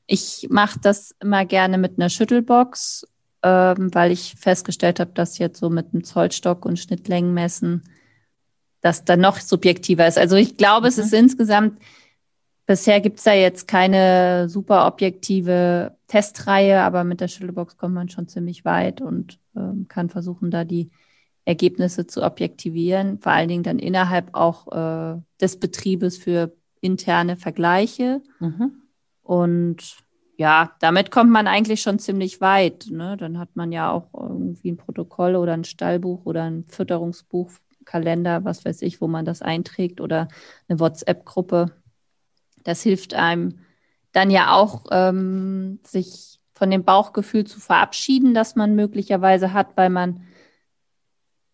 Ich 0.06 0.46
mache 0.50 0.78
das 0.80 1.14
immer 1.20 1.44
gerne 1.44 1.76
mit 1.76 1.98
einer 1.98 2.08
Schüttelbox, 2.08 3.06
ähm, 3.42 3.92
weil 3.92 4.12
ich 4.12 4.36
festgestellt 4.36 5.00
habe, 5.00 5.10
dass 5.12 5.38
jetzt 5.38 5.58
so 5.58 5.68
mit 5.68 5.92
einem 5.92 6.04
Zollstock 6.04 6.64
und 6.64 6.78
Schnittlängen 6.78 7.34
messen, 7.34 7.82
das 8.80 9.04
dann 9.04 9.20
noch 9.20 9.38
subjektiver 9.38 10.06
ist. 10.06 10.16
Also 10.16 10.36
ich 10.36 10.56
glaube, 10.56 10.86
mhm. 10.86 10.88
es 10.88 10.98
ist 10.98 11.12
insgesamt, 11.12 11.82
bisher 12.66 13.00
gibt 13.00 13.18
es 13.18 13.24
da 13.24 13.32
jetzt 13.32 13.66
keine 13.66 14.48
super 14.48 14.86
objektive 14.86 15.96
Testreihe, 16.06 16.82
aber 16.82 17.02
mit 17.02 17.20
der 17.20 17.28
Schüttelbox 17.28 17.76
kommt 17.76 17.94
man 17.94 18.08
schon 18.08 18.28
ziemlich 18.28 18.64
weit 18.64 19.00
und 19.00 19.40
ähm, 19.56 19.86
kann 19.88 20.08
versuchen, 20.08 20.52
da 20.52 20.64
die 20.64 20.90
Ergebnisse 21.48 22.06
zu 22.06 22.22
objektivieren, 22.22 23.20
vor 23.20 23.32
allen 23.32 23.48
Dingen 23.48 23.62
dann 23.62 23.78
innerhalb 23.78 24.34
auch 24.34 24.70
äh, 24.70 25.18
des 25.40 25.58
Betriebes 25.58 26.18
für 26.18 26.52
interne 26.82 27.38
Vergleiche. 27.38 28.20
Mhm. 28.38 28.82
Und 29.22 29.96
ja, 30.36 30.72
damit 30.80 31.10
kommt 31.10 31.30
man 31.30 31.46
eigentlich 31.46 31.80
schon 31.80 31.98
ziemlich 31.98 32.42
weit. 32.42 32.88
Ne? 32.90 33.16
Dann 33.16 33.38
hat 33.38 33.56
man 33.56 33.72
ja 33.72 33.90
auch 33.90 34.10
irgendwie 34.12 34.72
ein 34.72 34.76
Protokoll 34.76 35.36
oder 35.36 35.54
ein 35.54 35.64
Stallbuch 35.64 36.26
oder 36.26 36.44
ein 36.44 36.66
Fütterungsbuch, 36.68 37.50
Kalender, 37.86 38.44
was 38.44 38.66
weiß 38.66 38.82
ich, 38.82 39.00
wo 39.00 39.08
man 39.08 39.24
das 39.24 39.40
einträgt 39.40 40.02
oder 40.02 40.28
eine 40.68 40.78
WhatsApp-Gruppe. 40.78 41.72
Das 42.62 42.82
hilft 42.82 43.14
einem 43.14 43.60
dann 44.12 44.30
ja 44.30 44.52
auch, 44.52 44.84
ähm, 44.90 45.80
sich 45.82 46.40
von 46.52 46.70
dem 46.70 46.84
Bauchgefühl 46.84 47.44
zu 47.44 47.58
verabschieden, 47.58 48.34
das 48.34 48.54
man 48.54 48.74
möglicherweise 48.74 49.54
hat, 49.54 49.76
weil 49.76 49.88
man 49.88 50.24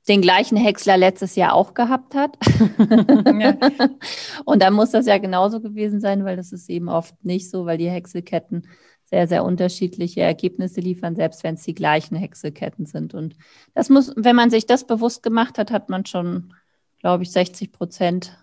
den 0.08 0.20
gleichen 0.20 0.56
Häcksler 0.56 0.96
letztes 0.96 1.34
Jahr 1.34 1.54
auch 1.54 1.74
gehabt 1.74 2.14
hat. 2.14 2.36
Ja. 2.78 3.56
Und 4.44 4.62
dann 4.62 4.74
muss 4.74 4.90
das 4.90 5.06
ja 5.06 5.18
genauso 5.18 5.60
gewesen 5.60 6.00
sein, 6.00 6.24
weil 6.24 6.36
das 6.36 6.52
ist 6.52 6.68
eben 6.68 6.88
oft 6.88 7.24
nicht 7.24 7.50
so, 7.50 7.64
weil 7.64 7.78
die 7.78 7.88
Häckselketten 7.88 8.68
sehr, 9.04 9.28
sehr 9.28 9.44
unterschiedliche 9.44 10.22
Ergebnisse 10.22 10.80
liefern, 10.80 11.14
selbst 11.14 11.44
wenn 11.44 11.54
es 11.54 11.62
die 11.62 11.74
gleichen 11.74 12.16
Häckselketten 12.16 12.86
sind. 12.86 13.14
Und 13.14 13.36
das 13.74 13.88
muss, 13.88 14.12
wenn 14.16 14.36
man 14.36 14.50
sich 14.50 14.66
das 14.66 14.86
bewusst 14.86 15.22
gemacht 15.22 15.58
hat, 15.58 15.70
hat 15.70 15.88
man 15.88 16.04
schon, 16.06 16.54
glaube 17.00 17.22
ich, 17.22 17.32
60 17.32 17.72
Prozent 17.72 18.36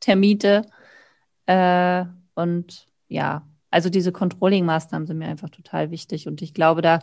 Termite. 0.00 0.62
Äh, 1.46 2.04
und 2.34 2.86
ja, 3.08 3.46
also 3.70 3.90
diese 3.90 4.12
Controlling-Maßnahmen 4.12 5.06
sind 5.06 5.18
mir 5.18 5.28
einfach 5.28 5.50
total 5.50 5.90
wichtig. 5.90 6.26
Und 6.26 6.42
ich 6.42 6.54
glaube, 6.54 6.82
da 6.82 7.00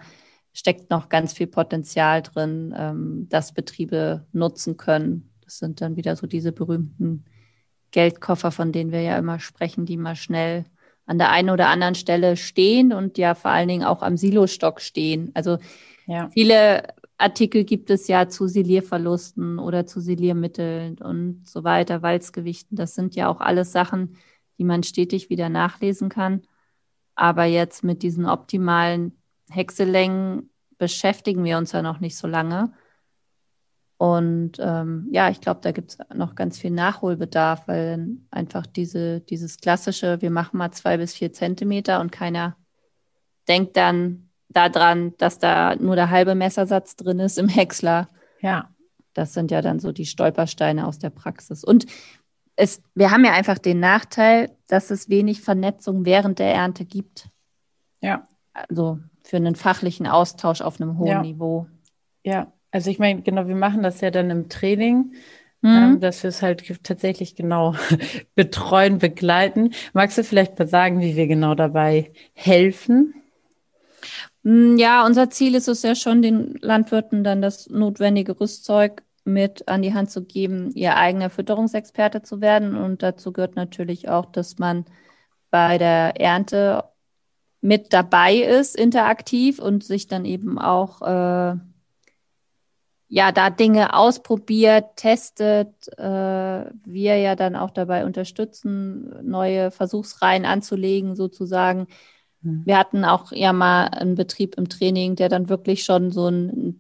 steckt 0.56 0.90
noch 0.90 1.10
ganz 1.10 1.34
viel 1.34 1.48
Potenzial 1.48 2.22
drin, 2.22 2.74
ähm, 2.76 3.28
das 3.30 3.54
Betriebe 3.54 4.26
nutzen 4.32 4.78
können. 4.78 5.30
Das 5.42 5.60
sind 5.60 5.82
dann 5.82 5.98
wieder 5.98 6.16
so 6.16 6.28
diese 6.28 6.54
berühmten 6.54 7.26
Geldkoffer, 7.92 8.52
von 8.52 8.72
denen 8.72 8.92
wir 8.92 9.02
ja 9.02 9.18
immer 9.18 9.40
sprechen, 9.40 9.86
die 9.86 9.98
mal 9.98 10.16
schnell 10.16 10.64
an 11.06 11.18
der 11.20 11.30
einen 11.30 11.50
oder 11.50 11.68
anderen 11.68 11.94
Stelle 11.94 12.38
stehen 12.38 12.94
und 12.94 13.18
ja 13.18 13.36
vor 13.36 13.52
allen 13.52 13.68
Dingen 13.68 13.84
auch 13.84 14.02
am 14.02 14.18
Silostock 14.18 14.82
stehen. 14.82 15.30
Also 15.34 15.60
ja. 16.08 16.30
viele 16.30 16.84
Artikel 17.18 17.66
gibt 17.66 17.90
es 17.90 18.08
ja 18.08 18.30
zu 18.30 18.48
Silierverlusten 18.48 19.60
oder 19.60 19.86
zu 19.86 20.00
Siliermitteln 20.00 20.98
und 21.00 21.48
so 21.48 21.66
weiter, 21.66 22.02
Walzgewichten. 22.02 22.78
Das 22.78 22.96
sind 22.96 23.16
ja 23.16 23.28
auch 23.28 23.42
alles 23.42 23.74
Sachen, 23.74 24.16
die 24.58 24.64
man 24.64 24.84
stetig 24.84 25.30
wieder 25.30 25.50
nachlesen 25.50 26.08
kann. 26.08 26.44
Aber 27.14 27.44
jetzt 27.44 27.84
mit 27.84 28.04
diesen 28.04 28.26
optimalen 28.26 29.15
Häckselängen 29.50 30.50
beschäftigen 30.78 31.44
wir 31.44 31.58
uns 31.58 31.72
ja 31.72 31.82
noch 31.82 32.00
nicht 32.00 32.18
so 32.18 32.28
lange. 32.28 32.74
Und 33.98 34.54
ähm, 34.60 35.08
ja, 35.12 35.30
ich 35.30 35.40
glaube, 35.40 35.62
da 35.62 35.72
gibt 35.72 35.92
es 35.92 35.98
noch 36.14 36.36
ganz 36.36 36.60
viel 36.60 36.72
Nachholbedarf, 36.72 37.68
weil 37.68 38.18
einfach 38.30 38.66
diese, 38.66 39.22
dieses 39.22 39.58
klassische, 39.58 40.22
wir 40.22 40.32
machen 40.32 40.58
mal 40.58 40.72
zwei 40.72 40.98
bis 40.98 41.14
vier 41.14 41.32
Zentimeter 41.32 42.02
und 42.02 42.12
keiner 42.12 42.58
denkt 43.48 43.78
dann 43.78 44.30
daran, 44.50 45.14
dass 45.18 45.40
da 45.40 45.76
nur 45.76 45.96
der 45.96 46.10
halbe 46.10 46.36
Messersatz 46.36 46.96
drin 46.96 47.20
ist 47.20 47.38
im 47.38 47.48
Häcksler. 47.48 48.10
Ja. 48.42 48.70
Das 49.14 49.34
sind 49.34 49.50
ja 49.50 49.62
dann 49.62 49.80
so 49.80 49.94
die 49.94 50.06
Stolpersteine 50.06 50.86
aus 50.86 51.00
der 51.00 51.10
Praxis. 51.10 51.64
Und 51.64 51.86
es, 52.58 52.82
wir 52.96 53.12
haben 53.12 53.24
ja 53.24 53.32
einfach 53.32 53.58
den 53.58 53.80
Nachteil, 53.80 54.52
dass 54.68 54.92
es 54.92 55.08
wenig 55.08 55.42
Vernetzung 55.42 56.06
während 56.06 56.40
der 56.40 56.54
Ernte 56.54 56.84
gibt. 56.84 57.30
Ja. 58.02 58.28
Also 58.54 59.00
für 59.26 59.38
einen 59.38 59.56
fachlichen 59.56 60.06
Austausch 60.06 60.62
auf 60.62 60.80
einem 60.80 61.00
hohen 61.00 61.08
ja. 61.08 61.22
Niveau. 61.22 61.66
Ja, 62.24 62.54
also 62.72 62.92
ich 62.92 63.00
meine, 63.00 63.22
genau, 63.22 63.48
wir 63.48 63.56
machen 63.56 63.82
das 63.82 64.02
ja 64.02 64.12
dann 64.12 64.30
im 64.30 64.50
Training, 64.50 65.14
mhm. 65.62 65.70
ähm, 65.70 66.00
dass 66.00 66.22
wir 66.22 66.28
es 66.30 66.44
halt 66.44 66.84
tatsächlich 66.84 67.36
genau 67.36 67.74
betreuen, 68.36 69.00
begleiten. 69.00 69.72
Magst 69.94 70.18
du 70.20 70.24
vielleicht 70.24 70.60
mal 70.60 70.68
sagen, 70.68 71.02
wie 71.02 71.16
wir 71.16 71.26
genau 71.26 71.56
dabei 71.56 72.12
helfen? 72.34 73.16
Mm, 74.44 74.78
ja, 74.78 75.04
unser 75.06 75.32
Ziel 75.32 75.56
ist 75.56 75.68
es 75.68 75.82
ja 75.82 75.96
schon, 75.96 76.22
den 76.22 76.60
Landwirten 76.62 77.24
dann 77.24 77.42
das 77.42 77.68
notwendige 77.70 78.40
Rüstzeug 78.40 79.02
mit 79.24 79.68
an 79.68 79.82
die 79.82 79.96
Hand 79.96 80.12
zu 80.12 80.24
geben, 80.24 80.70
ihr 80.76 80.98
eigener 80.98 81.32
Fütterungsexperte 81.32 82.22
zu 82.22 82.42
werden. 82.42 82.76
Und 82.76 83.02
dazu 83.02 83.34
gehört 83.34 83.56
natürlich 83.56 84.08
auch, 84.08 84.28
dass 84.28 84.60
man 84.60 84.86
bei 85.50 85.80
der 85.80 86.22
Ernte 86.22 86.84
mit 87.66 87.94
dabei 87.94 88.36
ist, 88.36 88.76
interaktiv 88.76 89.58
und 89.58 89.84
sich 89.84 90.06
dann 90.06 90.24
eben 90.24 90.60
auch 90.60 91.02
äh, 91.02 91.56
ja 93.08 93.32
da 93.32 93.50
Dinge 93.50 93.96
ausprobiert, 93.96 94.98
testet, 94.98 95.88
äh, 95.98 96.04
wir 96.04 97.18
ja 97.18 97.36
dann 97.36 97.56
auch 97.56 97.72
dabei 97.72 98.06
unterstützen, 98.06 99.16
neue 99.28 99.72
Versuchsreihen 99.72 100.46
anzulegen 100.46 101.16
sozusagen. 101.16 101.88
Mhm. 102.42 102.62
Wir 102.68 102.78
hatten 102.78 103.04
auch 103.04 103.32
ja 103.32 103.52
mal 103.52 103.86
einen 103.88 104.14
Betrieb 104.14 104.60
im 104.60 104.70
Training, 104.70 105.16
der 105.16 105.30
dann 105.30 105.50
wirklich 105.50 105.84
schon 105.84 106.12
so 106.12 106.28
eine 106.28 106.76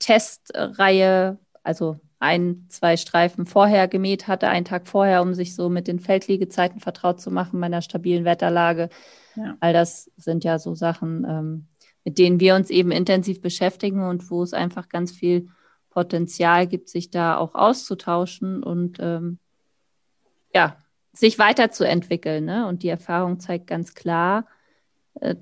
Testreihe, 0.00 1.38
also 1.62 2.00
ein, 2.18 2.66
zwei 2.68 2.96
Streifen 2.96 3.46
vorher 3.46 3.88
gemäht 3.88 4.26
hatte, 4.26 4.48
einen 4.48 4.64
Tag 4.64 4.86
vorher, 4.86 5.22
um 5.22 5.34
sich 5.34 5.54
so 5.54 5.68
mit 5.68 5.86
den 5.86 6.00
Feldliegezeiten 6.00 6.80
vertraut 6.80 7.20
zu 7.20 7.30
machen 7.30 7.60
bei 7.60 7.66
einer 7.66 7.82
stabilen 7.82 8.24
Wetterlage. 8.24 8.88
Ja. 9.34 9.56
All 9.60 9.72
das 9.72 10.10
sind 10.16 10.44
ja 10.44 10.58
so 10.58 10.74
Sachen, 10.74 11.26
ähm, 11.28 11.66
mit 12.04 12.18
denen 12.18 12.40
wir 12.40 12.54
uns 12.54 12.70
eben 12.70 12.90
intensiv 12.90 13.40
beschäftigen 13.42 14.02
und 14.02 14.30
wo 14.30 14.42
es 14.42 14.54
einfach 14.54 14.88
ganz 14.88 15.12
viel 15.12 15.48
Potenzial 15.90 16.66
gibt, 16.66 16.88
sich 16.88 17.10
da 17.10 17.36
auch 17.36 17.54
auszutauschen 17.54 18.62
und 18.62 18.98
ähm, 19.00 19.38
ja, 20.54 20.76
sich 21.12 21.38
weiterzuentwickeln. 21.38 22.44
Ne? 22.44 22.66
Und 22.66 22.82
die 22.82 22.88
Erfahrung 22.88 23.40
zeigt 23.40 23.66
ganz 23.66 23.94
klar, 23.94 24.46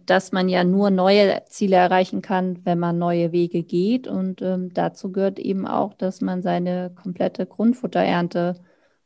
dass 0.07 0.33
man 0.33 0.49
ja 0.49 0.63
nur 0.63 0.91
neue 0.91 1.43
Ziele 1.47 1.77
erreichen 1.77 2.23
kann, 2.23 2.65
wenn 2.65 2.79
man 2.79 2.99
neue 2.99 3.33
Wege 3.33 3.63
geht. 3.63 4.07
Und 4.07 4.41
ähm, 4.43 4.73
dazu 4.73 5.11
gehört 5.11 5.39
eben 5.39 5.67
auch, 5.67 5.95
dass 5.95 6.21
man 6.21 6.43
seine 6.43 6.91
komplette 6.95 7.47
Grundfutterernte 7.47 8.61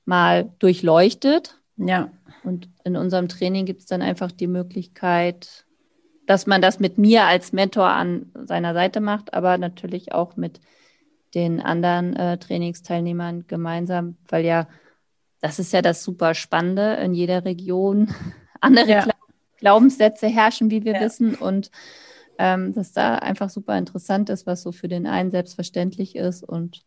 mal 0.04 0.50
durchleuchtet. 0.58 1.58
Ja. 1.76 2.10
Und 2.44 2.68
in 2.84 2.96
unserem 2.96 3.28
Training 3.28 3.66
gibt 3.66 3.80
es 3.80 3.87
dann 3.87 4.02
einfach 4.02 4.30
die 4.30 4.46
Möglichkeit, 4.46 5.64
dass 6.26 6.46
man 6.46 6.60
das 6.60 6.80
mit 6.80 6.98
mir 6.98 7.25
als 7.25 7.52
Mentor 7.52 7.88
an 7.88 8.30
seiner 8.44 8.75
Seite 8.75 9.00
macht, 9.00 9.32
aber 9.32 9.56
natürlich 9.56 10.12
auch 10.12 10.37
mit 10.37 10.60
den 11.34 11.60
anderen 11.60 12.14
äh, 12.16 12.38
Trainingsteilnehmern 12.38 13.46
gemeinsam, 13.46 14.16
weil 14.28 14.44
ja, 14.44 14.68
das 15.40 15.58
ist 15.58 15.72
ja 15.72 15.82
das 15.82 16.02
super 16.02 16.34
Spannende 16.34 16.94
in 16.94 17.14
jeder 17.14 17.44
Region. 17.44 18.14
Andere 18.60 18.90
ja. 18.90 19.06
Glaubenssätze 19.58 20.26
herrschen, 20.26 20.70
wie 20.70 20.84
wir 20.84 20.94
ja. 20.94 21.00
wissen. 21.00 21.34
Und 21.34 21.70
ähm, 22.38 22.72
dass 22.72 22.92
da 22.92 23.16
einfach 23.16 23.50
super 23.50 23.76
interessant 23.76 24.30
ist, 24.30 24.46
was 24.46 24.62
so 24.62 24.72
für 24.72 24.88
den 24.88 25.06
einen 25.06 25.30
selbstverständlich 25.30 26.16
ist 26.16 26.44
und 26.44 26.82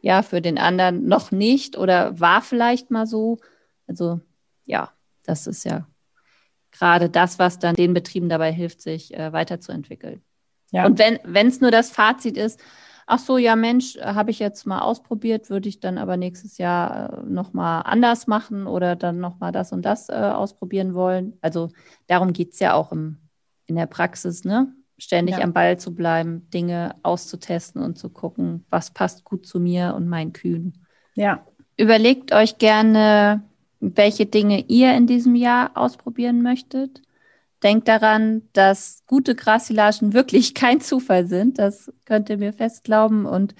ja, 0.00 0.22
für 0.22 0.40
den 0.40 0.58
anderen 0.58 1.06
noch 1.06 1.30
nicht 1.30 1.76
oder 1.76 2.18
war 2.18 2.42
vielleicht 2.42 2.90
mal 2.90 3.06
so. 3.06 3.38
Also 3.86 4.20
ja, 4.64 4.92
das 5.24 5.46
ist 5.46 5.64
ja 5.64 5.86
gerade 6.72 7.08
das, 7.08 7.38
was 7.38 7.58
dann 7.58 7.74
den 7.74 7.94
Betrieben 7.94 8.28
dabei 8.28 8.52
hilft, 8.52 8.80
sich 8.80 9.14
äh, 9.14 9.32
weiterzuentwickeln. 9.32 10.22
Ja. 10.70 10.86
Und 10.86 10.98
wenn 10.98 11.46
es 11.46 11.60
nur 11.60 11.70
das 11.70 11.90
Fazit 11.90 12.36
ist, 12.36 12.58
ach 13.06 13.18
so, 13.18 13.38
ja 13.38 13.56
Mensch, 13.56 13.98
habe 14.00 14.30
ich 14.30 14.38
jetzt 14.38 14.66
mal 14.66 14.80
ausprobiert, 14.80 15.50
würde 15.50 15.68
ich 15.68 15.80
dann 15.80 15.98
aber 15.98 16.16
nächstes 16.16 16.58
Jahr 16.58 17.12
äh, 17.12 17.30
nochmal 17.30 17.82
anders 17.84 18.26
machen 18.26 18.66
oder 18.66 18.96
dann 18.96 19.20
nochmal 19.20 19.52
das 19.52 19.72
und 19.72 19.82
das 19.82 20.08
äh, 20.08 20.12
ausprobieren 20.12 20.94
wollen. 20.94 21.38
Also 21.40 21.68
darum 22.06 22.32
geht 22.32 22.52
es 22.52 22.60
ja 22.60 22.74
auch 22.74 22.92
im, 22.92 23.18
in 23.66 23.76
der 23.76 23.86
Praxis, 23.86 24.44
ne? 24.44 24.72
Ständig 24.98 25.38
ja. 25.38 25.42
am 25.42 25.52
Ball 25.52 25.78
zu 25.78 25.94
bleiben, 25.94 26.48
Dinge 26.50 26.94
auszutesten 27.02 27.82
und 27.82 27.98
zu 27.98 28.08
gucken, 28.08 28.64
was 28.70 28.92
passt 28.92 29.24
gut 29.24 29.46
zu 29.46 29.58
mir 29.58 29.94
und 29.96 30.06
meinen 30.08 30.32
Kühen. 30.32 30.86
Ja. 31.14 31.44
Überlegt 31.76 32.32
euch 32.32 32.58
gerne, 32.58 33.42
welche 33.80 34.26
Dinge 34.26 34.60
ihr 34.68 34.94
in 34.94 35.08
diesem 35.08 35.34
Jahr 35.34 35.72
ausprobieren 35.74 36.42
möchtet 36.42 37.02
Denkt 37.62 37.88
daran, 37.88 38.42
dass 38.52 39.04
gute 39.06 39.34
Grassilagen 39.34 40.12
wirklich 40.12 40.54
kein 40.54 40.80
Zufall 40.80 41.26
sind. 41.26 41.58
Das 41.58 41.92
könnt 42.04 42.28
ihr 42.28 42.38
mir 42.38 42.52
fest 42.52 42.84
glauben. 42.84 43.26
Und 43.26 43.54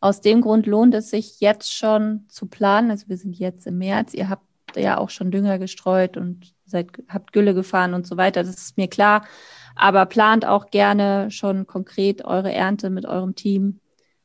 aus 0.00 0.20
dem 0.20 0.40
Grund 0.40 0.66
lohnt 0.66 0.94
es 0.94 1.10
sich 1.10 1.40
jetzt 1.40 1.74
schon 1.74 2.26
zu 2.28 2.46
planen. 2.46 2.90
Also 2.90 3.08
wir 3.08 3.16
sind 3.16 3.36
jetzt 3.36 3.66
im 3.66 3.78
März. 3.78 4.14
Ihr 4.14 4.28
habt 4.28 4.44
ja 4.76 4.98
auch 4.98 5.10
schon 5.10 5.30
Dünger 5.30 5.58
gestreut 5.58 6.16
und 6.16 6.54
seid, 6.66 6.90
habt 7.08 7.32
Gülle 7.32 7.54
gefahren 7.54 7.94
und 7.94 8.06
so 8.06 8.16
weiter. 8.16 8.42
Das 8.42 8.54
ist 8.54 8.76
mir 8.76 8.88
klar. 8.88 9.26
Aber 9.74 10.06
plant 10.06 10.44
auch 10.44 10.70
gerne 10.70 11.30
schon 11.30 11.66
konkret 11.66 12.24
eure 12.24 12.52
Ernte 12.52 12.90
mit 12.90 13.06
eurem 13.06 13.34
Team, 13.34 13.80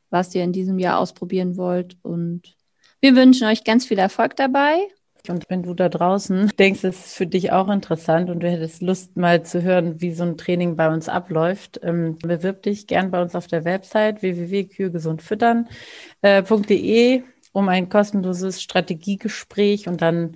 was 0.10 0.34
ihr 0.36 0.44
in 0.44 0.52
diesem 0.52 0.80
Jahr 0.80 1.00
ausprobieren 1.00 1.58
wollt. 1.58 1.98
Und 2.02 2.56
wir 3.00 3.16
wünschen 3.16 3.48
euch 3.48 3.64
ganz 3.64 3.86
viel 3.86 4.00
Erfolg 4.00 4.36
dabei 4.36 4.88
und 5.30 5.50
wenn 5.50 5.64
du 5.64 5.74
da 5.74 5.90
draußen 5.90 6.52
denkst, 6.60 6.84
es 6.84 7.06
ist 7.06 7.16
für 7.16 7.28
dich 7.28 7.52
auch 7.52 7.70
interessant 7.70 8.30
und 8.30 8.42
du 8.42 8.50
hättest 8.50 8.82
Lust 8.82 9.16
mal 9.16 9.44
zu 9.44 9.62
hören, 9.62 10.02
wie 10.02 10.12
so 10.12 10.24
ein 10.24 10.38
Training 10.38 10.76
bei 10.76 10.92
uns 10.94 11.10
abläuft, 11.10 11.80
ähm, 11.84 12.18
bewirb 12.20 12.64
dich 12.64 12.88
gern 12.88 13.12
bei 13.12 13.22
uns 13.22 13.36
auf 13.36 13.48
der 13.48 13.66
Website 13.66 14.22
www.kühegesundfüttern.de 14.22 17.16
äh, 17.16 17.24
um 17.54 17.70
ein 17.70 17.88
kostenloses 17.88 18.62
Strategiegespräch 18.62 19.88
und 19.88 20.02
dann 20.02 20.36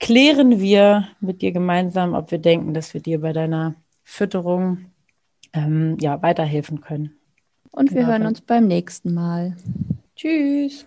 klären 0.00 0.58
wir 0.58 1.06
mit 1.20 1.42
dir 1.42 1.52
gemeinsam, 1.52 2.14
ob 2.14 2.30
wir 2.30 2.38
denken, 2.38 2.72
dass 2.72 2.94
wir 2.94 3.02
dir 3.02 3.20
bei 3.20 3.34
deiner 3.34 3.74
Fütterung 4.02 4.86
ähm, 5.52 5.98
ja, 6.00 6.22
weiterhelfen 6.22 6.80
können. 6.80 7.14
Und 7.70 7.90
wir 7.90 8.02
genau. 8.02 8.12
hören 8.12 8.26
uns 8.26 8.40
beim 8.40 8.66
nächsten 8.66 9.12
Mal. 9.12 9.54
Tschüss. 10.16 10.86